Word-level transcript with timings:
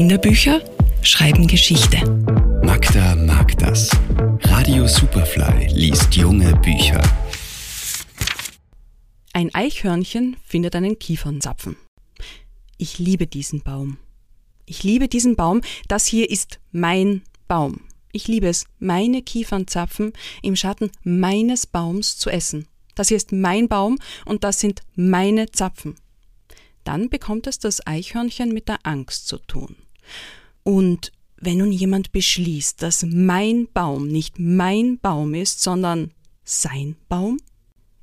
Kinderbücher 0.00 0.62
schreiben 1.02 1.46
Geschichte. 1.46 1.98
Magda 2.64 3.16
mag 3.16 3.58
das. 3.58 3.90
Radio 4.44 4.86
Superfly 4.86 5.66
liest 5.74 6.16
junge 6.16 6.56
Bücher. 6.56 7.02
Ein 9.34 9.54
Eichhörnchen 9.54 10.38
findet 10.42 10.74
einen 10.74 10.98
Kiefernzapfen. 10.98 11.76
Ich 12.78 12.98
liebe 12.98 13.26
diesen 13.26 13.60
Baum. 13.62 13.98
Ich 14.64 14.84
liebe 14.84 15.06
diesen 15.06 15.36
Baum. 15.36 15.60
Das 15.86 16.06
hier 16.06 16.30
ist 16.30 16.60
mein 16.72 17.20
Baum. 17.46 17.82
Ich 18.10 18.26
liebe 18.26 18.48
es, 18.48 18.64
meine 18.78 19.20
Kiefernzapfen 19.20 20.14
im 20.40 20.56
Schatten 20.56 20.90
meines 21.02 21.66
Baums 21.66 22.16
zu 22.16 22.30
essen. 22.30 22.66
Das 22.94 23.08
hier 23.08 23.18
ist 23.18 23.32
mein 23.32 23.68
Baum 23.68 23.98
und 24.24 24.44
das 24.44 24.60
sind 24.60 24.80
meine 24.94 25.50
Zapfen. 25.50 25.96
Dann 26.84 27.10
bekommt 27.10 27.46
es 27.46 27.58
das 27.58 27.86
Eichhörnchen 27.86 28.54
mit 28.54 28.66
der 28.66 28.78
Angst 28.84 29.28
zu 29.28 29.36
tun. 29.36 29.76
Und 30.62 31.12
wenn 31.36 31.58
nun 31.58 31.72
jemand 31.72 32.12
beschließt, 32.12 32.82
dass 32.82 33.04
mein 33.04 33.68
Baum 33.72 34.08
nicht 34.08 34.38
mein 34.38 34.98
Baum 34.98 35.34
ist, 35.34 35.62
sondern 35.62 36.12
sein 36.44 36.96
Baum? 37.08 37.38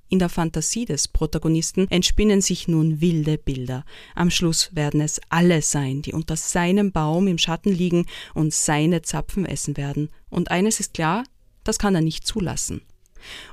In 0.09 0.20
der 0.20 0.30
Fantasie 0.30 0.85
des 0.85 1.09
Protagonisten 1.09 1.88
entspinnen 1.89 2.41
sich 2.41 2.70
nun 2.70 3.02
wilde 3.02 3.38
Bilder. 3.38 3.83
Am 4.16 4.31
Schluss 4.31 4.73
werden 4.73 5.02
es 5.02 5.20
alle 5.27 5.61
sein, 5.61 6.02
die 6.02 6.13
unter 6.13 6.38
seinem 6.38 6.93
Baum 6.93 7.27
im 7.27 7.38
Schatten 7.38 7.73
liegen 7.73 8.05
und 8.33 8.53
seine 8.53 9.02
Zapfen 9.02 9.45
essen 9.45 9.75
werden. 9.75 10.09
Und 10.30 10.49
eines 10.49 10.80
ist 10.80 10.94
klar, 10.94 11.25
das 11.66 11.77
kann 11.77 11.94
er 11.94 12.02
nicht 12.02 12.25
zulassen. 12.25 12.81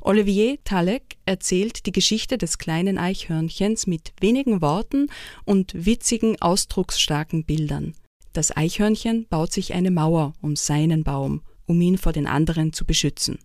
Olivier 0.01 0.63
Talek 0.63 1.17
erzählt 1.27 1.87
die 1.87 1.93
Geschichte 1.93 2.39
des 2.39 2.59
kleinen 2.59 2.99
Eichhörnchens 2.99 3.89
mit 3.89 4.13
wenigen 4.21 4.63
Worten 4.63 5.09
und 5.45 5.73
witzigen, 5.75 6.41
ausdrucksstarken 6.41 7.45
Bildern. 7.45 7.95
Das 8.35 8.55
Eichhörnchen 8.55 9.27
baut 9.31 9.53
sich 9.53 9.75
eine 9.75 9.93
Mauer 9.93 10.35
um 10.43 10.57
seinen 10.57 11.05
Baum, 11.05 11.43
um 11.67 11.81
ihn 11.81 11.97
vor 11.97 12.13
den 12.13 12.27
anderen 12.27 12.73
zu 12.73 12.85
beschützen. 12.85 13.39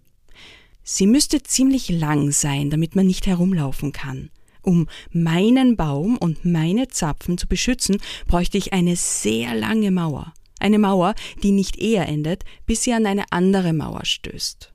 Sie 0.84 1.06
müsste 1.06 1.44
ziemlich 1.44 1.90
lang 1.90 2.32
sein, 2.32 2.72
damit 2.72 2.96
man 2.96 3.06
nicht 3.06 3.28
herumlaufen 3.28 3.92
kann. 3.92 4.32
Um 4.64 4.88
meinen 5.12 5.78
Baum 5.78 6.18
und 6.18 6.44
meine 6.44 6.88
Zapfen 6.88 7.38
zu 7.38 7.48
beschützen, 7.48 7.98
bräuchte 8.26 8.58
ich 8.58 8.74
eine 8.74 8.96
sehr 8.96 9.54
lange 9.54 9.92
Mauer. 9.92 10.34
Eine 10.60 10.80
Mauer, 10.80 11.14
die 11.44 11.52
nicht 11.52 11.78
eher 11.78 12.10
endet, 12.10 12.44
bis 12.66 12.84
sie 12.84 12.94
an 12.94 13.06
eine 13.06 13.26
andere 13.30 13.74
Mauer 13.74 14.06
stößt. 14.06 14.74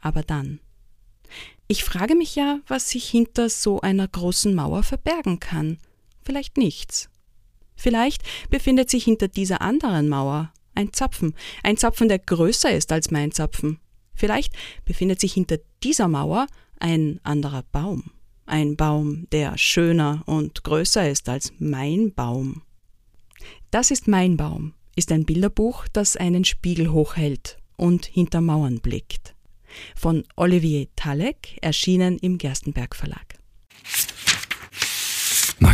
Aber 0.00 0.22
dann. 0.22 0.60
Ich 1.68 1.84
frage 1.84 2.14
mich 2.14 2.34
ja, 2.36 2.60
was 2.66 2.88
sich 2.88 3.06
hinter 3.08 3.50
so 3.50 3.82
einer 3.82 4.08
großen 4.08 4.54
Mauer 4.54 4.82
verbergen 4.82 5.40
kann. 5.40 5.76
Vielleicht 6.22 6.56
nichts. 6.56 7.10
Vielleicht 7.76 8.22
befindet 8.50 8.90
sich 8.90 9.04
hinter 9.04 9.28
dieser 9.28 9.60
anderen 9.60 10.08
Mauer 10.08 10.52
ein 10.74 10.92
Zapfen, 10.92 11.34
ein 11.62 11.76
Zapfen, 11.76 12.08
der 12.08 12.18
größer 12.18 12.72
ist 12.72 12.92
als 12.92 13.10
mein 13.10 13.32
Zapfen. 13.32 13.78
Vielleicht 14.14 14.54
befindet 14.84 15.20
sich 15.20 15.32
hinter 15.32 15.58
dieser 15.82 16.08
Mauer 16.08 16.46
ein 16.78 17.20
anderer 17.22 17.62
Baum, 17.72 18.10
ein 18.46 18.76
Baum, 18.76 19.26
der 19.32 19.56
schöner 19.58 20.22
und 20.26 20.64
größer 20.64 21.08
ist 21.08 21.28
als 21.28 21.52
mein 21.58 22.12
Baum. 22.12 22.62
Das 23.70 23.90
ist 23.90 24.08
mein 24.08 24.36
Baum, 24.36 24.74
ist 24.96 25.12
ein 25.12 25.24
Bilderbuch, 25.24 25.88
das 25.92 26.16
einen 26.16 26.44
Spiegel 26.44 26.90
hochhält 26.92 27.58
und 27.76 28.06
hinter 28.06 28.40
Mauern 28.40 28.80
blickt. 28.80 29.34
Von 29.96 30.24
Olivier 30.36 30.88
Talek, 30.96 31.58
erschienen 31.62 32.18
im 32.18 32.36
Gerstenberg 32.38 32.94
Verlag. 32.94 33.41